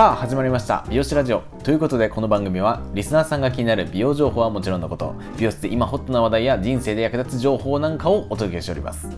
[0.00, 0.86] さあ始まりました。
[0.88, 1.42] 美容師ラジオ。
[1.62, 5.14] ということでこの番組はリスナーさんが気になる美容情報はもちろんのこと。
[5.36, 9.14] 美容室で今ホットな話題や人生で役立つ情報なんかをお届けしております。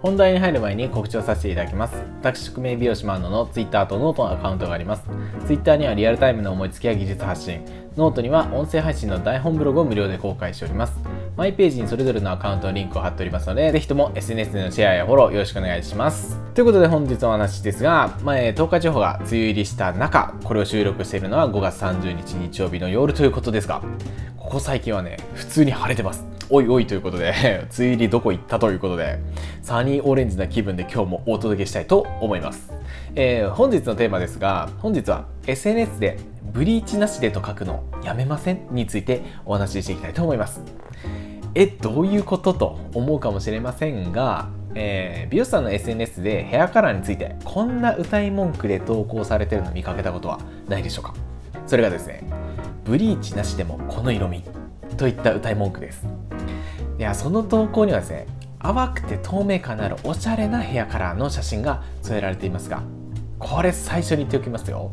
[0.00, 1.94] 本題に入る前に告知をさせていただきます。
[2.22, 5.04] 私宿命美容師マンノの Twitter とノートのアカウントがあります。
[5.46, 7.64] Twitter にはリアルタイムの思いつきや技術発信。
[7.96, 10.98] ノートには音声配信の台本ブログを無料で公開しております。
[11.42, 16.38] マイページにそれぞれのアカウントのリンクを貼っておりますので、ぜひとも SNS でのシェアやフォローよろしくお願いします。
[16.54, 23.82] ということで本日のお話ですが、前、東海地方が梅雨入りした中、これを収録しているのは5月30日日曜日の夜ということですが、
[24.36, 26.24] ここ最近はね、普通に晴れてます。
[26.48, 27.34] おいおいということで、
[27.76, 29.18] 梅雨入りどこ行ったということで、
[29.62, 32.72] サニーオレンジな気分で今日もお届けしたいと思います。
[33.16, 36.18] えー、本日のテーマですが、本日は SNS で
[36.52, 40.62] ブリーチなしでと書くのやめませんについてお話ししていきたいと思います。
[41.54, 51.14] えどういうことと思うかもしれませんが、えー、美容師さんの SNS でヘアカラーについてこんな歌い文句で投稿されてるの見かけたことはないでしょうか？
[51.66, 52.24] それがですね
[52.84, 54.42] ブリーチなしでもこの色味
[54.96, 56.06] といった歌い文句です。
[56.98, 58.26] いやその投稿にはですね
[58.60, 62.82] 淡くて透明感のあるおしゃれなヘアカラーの写真が添えられていますが
[63.38, 64.92] これ最初に言っておきますよ。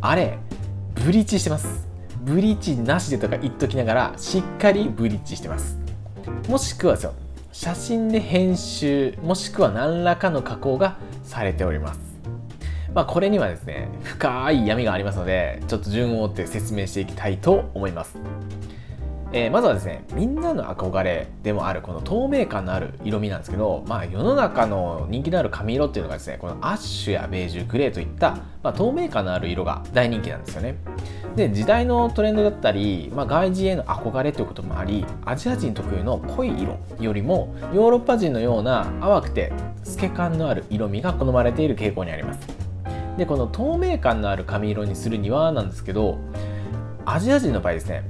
[0.00, 0.38] あれ
[0.94, 1.88] ブリーチしてます。
[2.22, 5.78] ブリーチなしでとか言っときながらしっかりブリーチしてます。
[6.48, 7.14] もしくはですよ
[7.52, 12.00] 写真で編集もしくは何らかの加工がされております。
[12.94, 18.18] まあこれにはですね深い闇がありますのでちょっと順を追って説明していきたいと思います。
[19.30, 30.76] えー、まずはですねみんなの憧れでもあるこの透明感のある色味なんですけど、まあ、世の中の人気のある髪色っていうのがですねこのアッシュやベージュグレーといった、まあ、透明感のある色が大人気なんですよね。
[31.38, 39.52] で時代のトレンドだったり、まあ、外人への憧れということもありアジア人特有の濃い色よりもヨーロッパ人のような淡くて
[39.84, 42.40] 透け感のある色味が好まれている傾向にあります。
[43.16, 46.18] でこの透明感のある髪色にするにはなんですけど
[47.04, 48.02] アジア人の場合ですね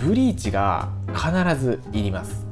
[0.00, 2.46] ブリーチが必ずいります。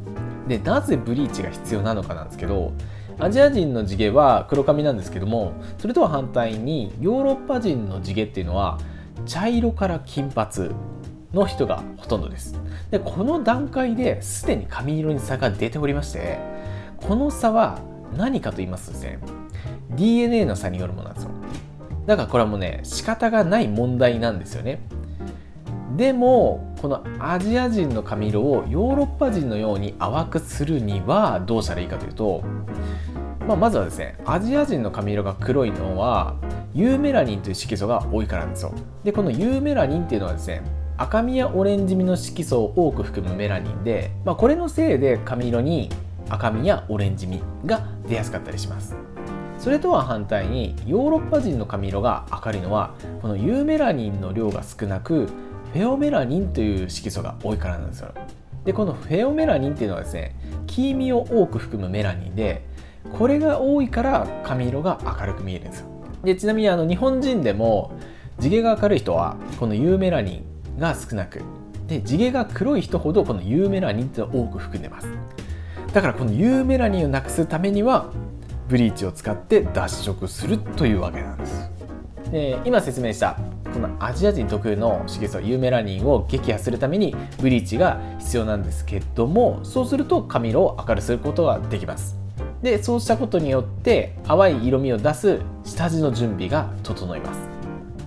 [0.49, 2.73] でなぜブリーチが必要なのかなんですけど
[3.19, 8.79] アジア人の地毛は黒髪なんですけどもそれとは反対にヨーロッパ人の地毛っていうのは
[9.27, 10.71] 茶色から金髪
[11.33, 12.55] の人がほとんどです。
[12.91, 16.39] でこの段階ですでに髪色に差が出ておりまして
[16.99, 17.79] この差は
[18.17, 19.19] 何かと言いますとですね
[19.91, 21.31] DNA の差によるものなんですよ。
[22.07, 24.81] だからこれはもうね仕方がない問題なんですよね。
[25.97, 32.43] でもこのアジア人の髪色をヨーロッパ人のように淡くするにはどうしたらいいかというと、
[33.47, 36.37] まあ、まずはですねアジア人の髪色が黒いのは
[36.75, 38.73] ユーメラニンという色素が多いからなんですよ。
[39.05, 40.63] でこのユーメラニンっていうのはですね
[40.97, 45.91] 赤みやオレンジ味の色素を多く含むメラニンで、まあ、これのせいで髪色に
[46.29, 48.95] 赤みやオレンジ味が出やすかったりします。
[49.59, 55.29] それとは反対にヨーロッパ人の髪色が明るいのはこのユーメラニンの量が少なく
[55.73, 58.13] フェオメラニンという色素が多いからなんですよ。
[58.65, 62.65] でこのフェオメラニンっていうのはですね黄身を多く含むメラニンで
[63.13, 65.92] これが多いから髪色が明るく見えるんですよ。
[66.25, 67.93] でちなみにあの日本人でも
[68.39, 70.43] 地毛が明るい人はこのユーメラニ
[70.77, 71.41] ンが少なく
[71.87, 75.09] で地毛が黒い人ほどこのユーメラニンって多く含んでます。
[75.93, 78.11] だからこのユーメラニンをなくすためには
[78.69, 81.71] ブリーチを使って脱色するというわけなんです。
[82.31, 83.39] で今説明した
[83.75, 92.22] このアジア人特有の色素ユーメラニンを撃破するためにブリーチが必要なんですけどもそうすると髪色を明るくすることができます。
[92.63, 97.41] でそうしたことによって淡い色味を出す下地の準備が整います。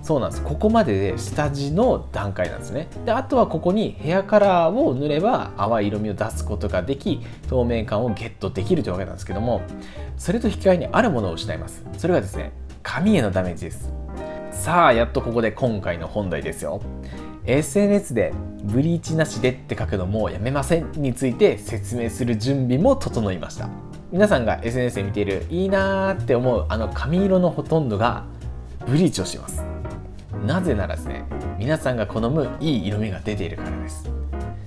[0.02, 0.42] そうなんです。
[0.42, 2.86] ここまでで下地の段階なんですね。
[3.04, 9.62] であとはここにヘアカラーを塗れば淡い色味を出すことができ透明感をゲットできるというわけなんですけども
[10.16, 11.84] それと引き換えにあるものを失います。
[11.98, 12.52] それがですね
[12.84, 13.92] 髪へのダメージです。
[14.52, 16.80] さあやっとここで今回の本題ですよ。
[17.44, 18.32] SNS で
[18.64, 23.68] ブリーチなしでって書くのもやめませんについて説明する準備も整いました。
[24.12, 28.24] 皆さんが SNS で見ているいいなーって思うあの髪色のほとんどが
[28.86, 29.64] ブリーチをします。
[30.46, 31.24] なぜならですね
[31.58, 34.08] 皆さんが好むいい色味が出ているからです。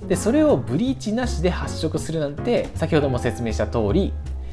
[0.09, 4.11] でそれをブリーチなしで発色するなんて先ほども説明した通り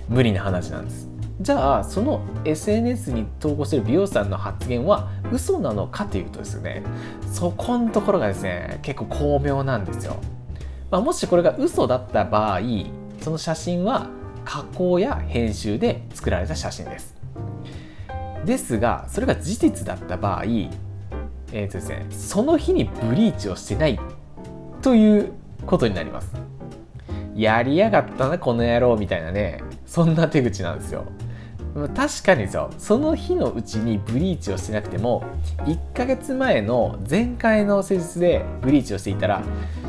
[0.09, 1.09] 無理な話なんです。
[1.41, 6.83] じゃあその SNS に投稿してる美容師さんの発言は嘘なのかというとですね
[7.31, 10.17] そこのところがですね結構巧妙なんですよ、
[10.91, 12.61] まあ、もしこれが嘘だった場合
[13.21, 14.09] その写真は
[14.47, 17.15] 加工や編集で作られた写真です。
[18.47, 23.99] ですがそれが事実だった場合、えーとですね、その日にブリーチをしてない
[24.81, 25.33] という
[25.67, 26.33] ことになります。
[27.35, 31.05] やりやがったなこの野郎みたいなねそんな手口なんですよ。
[31.95, 35.23] 確かにですよその日のうちにブリーチをしてなくても
[35.67, 39.43] 1ヶ月前の前回の施術でブリーチをしていたら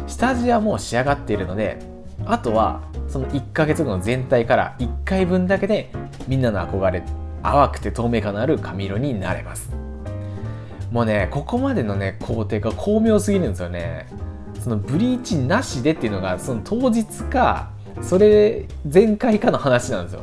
[0.06, 1.80] 下地はもう仕上がっているので
[2.30, 5.92] あとはその1ヶ月後の全体から1回分だけで
[6.28, 7.04] みんなの憧れ
[7.44, 9.72] 淡くて透明感のある髪色になれます。
[10.92, 14.08] もうねここまでのね工程が巧妙すぎるんですよね。
[14.62, 17.72] そのブリーチなしでっていうのがその当日か
[18.02, 20.22] それ前回かの話なんですよ。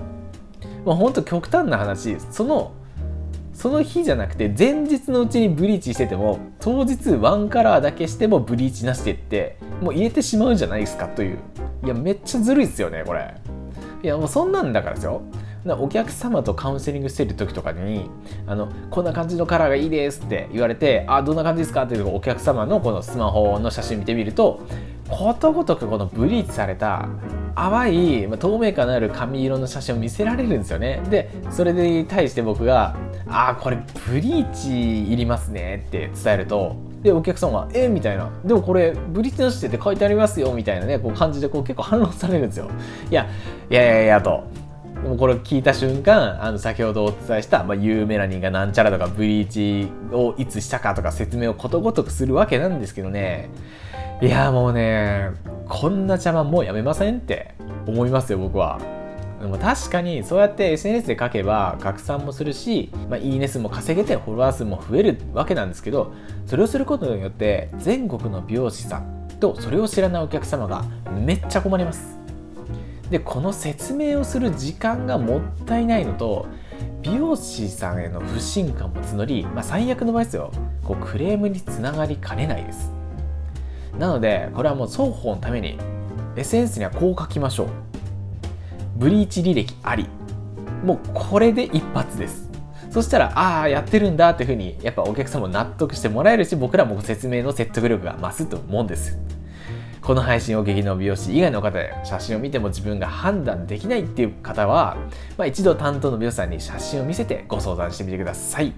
[0.84, 2.18] まあ、ほんと極端な話。
[2.30, 2.72] その
[3.54, 11.38] その日じゃなくて前日のうちにブリーチしてても当日ワンカラーだけしてもブリーチなしでってもう入れてしまうんじゃないですかという。
[11.84, 13.34] いやめっちゃずるいっすよねこれ。
[14.02, 15.22] いやもうそんなんだからですよ。
[15.66, 18.10] お客様とカウンセリングしてる時とかに
[18.46, 24.60] あのこんな感じのカラーがいいですって言われてあどんな感じですかっていうお客様のこのスマホの写真見てみると
[25.08, 27.08] ことごとくこのブリーチされた
[27.54, 31.00] 淡い透明感のある髪色の写真を見せられるんですよね。
[31.08, 32.94] でそれに対して僕が
[33.26, 42.68] 「ああこれブリーチいりますね」って伝えるとでお客さんは「えみたいな「でもこれブリーチなしって書いてありますよ」みたいなねこう感じでこう結構反論されるんですよ。
[43.10, 43.26] いや
[43.70, 44.44] いやいやいやと。
[45.02, 53.50] でもこれ聞いた瞬間あの先ほどお伝えした、まあ、ユーメラニンがなんちゃらとかブリーチをいつしたかとか説明をことごとくするわけなんですけどね。
[54.22, 55.32] いやもうね
[55.68, 57.54] こんな邪魔もうやめませんって
[57.86, 58.78] 思いますよ僕は。
[59.44, 66.14] でも確かにそうやって SNS で書けば拡散もするし、まあ、いいね数も稼げてフォロワー数も増えるわけなんですけど
[66.46, 70.82] それをすることによって全国の美容師さんとそれを知らないお客様が
[71.14, 72.16] めっちゃ困ります。
[73.10, 76.46] でこの説明をする時間がもったいないのと
[77.02, 80.52] 美容師さんへの不信感も募り、まあ、最悪の場合ですよ。
[80.82, 82.90] こうクレームにつながりかねないです。
[83.98, 85.76] なのでこれはもう双方のために
[86.34, 87.93] SNS にはこう書きましょう。
[88.96, 90.08] ブリーチ履歴あり。
[90.84, 92.50] もうこれで一発です。
[92.90, 99.18] そしたらああやってるんだっていうふうにやっぱお客様も納得してもらえるし僕らも説明の説得力が増すと思うんです。
[100.00, 104.98] この配信を劇の美容師以外の方で写真を見ても自分が判断できないっていう方は、
[105.38, 108.74] まあ、一度担当の美容師さんに写真を見せてご相談してみてください。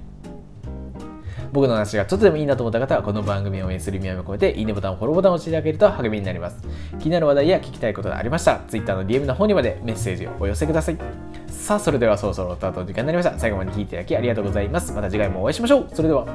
[1.52, 6.56] 僕の話がちょっとでもいいなと思った方はこの番組を応援する意味合いを込めていいねボタンフォローボタンを押していただけると励みになります。
[6.98, 10.98] 気になる話題や聞きたいことがありましたら Twitter の DM の方にまでメッセージをお寄せください。
[11.48, 13.38] さあそれではそろそろスタートの時間になりました。
[13.38, 14.92] 最後まで聞いていただきありがとうございます。
[14.92, 15.88] また次回もお会いしましょう。
[15.92, 16.26] それでは。